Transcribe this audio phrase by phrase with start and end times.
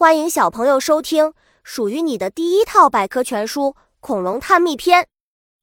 [0.00, 3.64] 欢迎小朋友收听属于你的第一套百科全书
[4.00, 5.02] 《恐龙探秘篇》，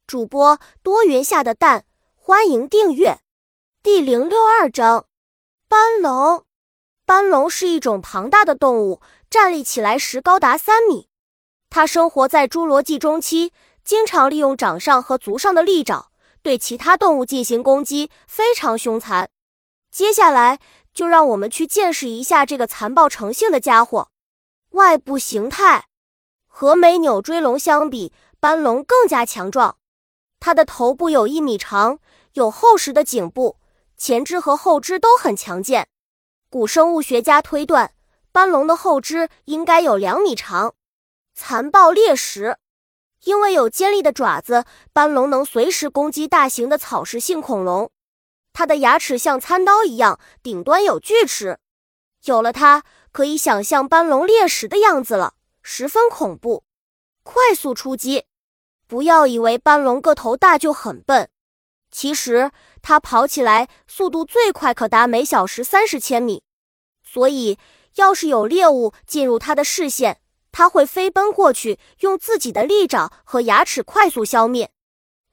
[0.05, 3.17] 主播多云下的蛋，欢迎订阅。
[3.81, 5.07] 第零六二章：
[5.67, 6.45] 斑龙。
[7.03, 11.07] 斑龙是一种庞大的动物，站立起来时高达三米。
[11.71, 13.51] 它生活在侏罗纪中期，
[13.83, 16.11] 经常利用掌上和足上的利爪
[16.43, 19.31] 对其他动物进行攻击，非常凶残。
[19.89, 20.59] 接下来
[20.93, 24.11] 就让我们去见识一下这个残暴成性的家伙。
[24.71, 25.87] 外部形态
[26.45, 29.77] 和美纽锥龙相比，斑龙更加强壮。
[30.39, 31.99] 它的头部有一米长，
[32.33, 33.57] 有厚实的颈部，
[33.95, 35.87] 前肢和后肢都很强健。
[36.49, 37.93] 古生物学家推断，
[38.31, 40.75] 斑龙的后肢应该有两米长。
[41.33, 42.57] 残暴猎食，
[43.23, 47.89] 因为有尖利的爪子，斑龙能随时攻击大型的草食性恐龙。
[48.53, 51.57] 它的牙齿像餐刀一样，顶端有锯齿。
[52.25, 52.83] 有了它。
[53.17, 56.63] 可以想象斑龙猎食的样子了，十分恐怖。
[57.23, 58.25] 快速出击，
[58.85, 61.27] 不要以为斑龙个头大就很笨，
[61.89, 62.51] 其实
[62.83, 66.43] 它跑起来速度最快可达每小时三十千米。
[67.03, 67.57] 所以，
[67.95, 74.69] 要是有猎物进入它的视线，它会飞奔过去，用自己的利爪和牙齿快速消灭。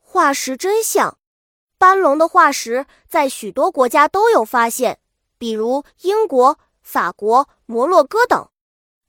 [0.00, 1.18] 化石真相：
[1.76, 5.00] 斑龙的化石在许多国家都有发现，
[5.36, 6.58] 比如英国。
[6.84, 8.48] 法国、摩洛哥等，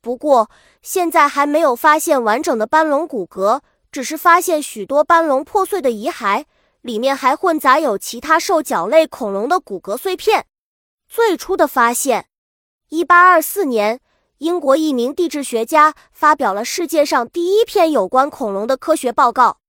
[0.01, 0.49] 不过
[0.81, 6.45] 现在还没有发现完整的斑龙骨骼，只是发现许多斑龙破碎的遗骸，
[6.81, 10.47] 里面还混杂有其他兽脚类恐龙的骨骼碎片。
[11.07, 12.29] 最初的发现，
[12.89, 13.99] 一八二四年，
[14.37, 19.59] 英国一名地质学家发表了世界上第一篇有关恐龙的科学报告，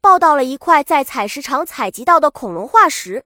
[0.00, 3.24] 报道了一块在采石场采集到的恐龙化石，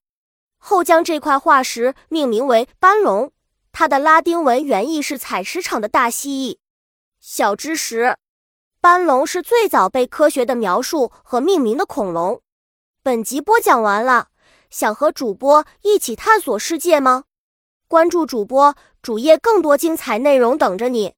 [0.59, 3.33] 后将这块化石命名为斑龙。
[3.79, 6.57] 它的拉丁文原意是采石场的大蜥蜴。
[7.21, 8.17] 小知识：
[8.81, 12.41] 斑龙是最早被科学的描述和命名的恐龙。
[13.03, 14.29] 本集播讲完了，
[14.71, 17.25] 想和主播一起探索世界吗？
[17.87, 21.13] 关注主播主页，更多精彩内容等着你。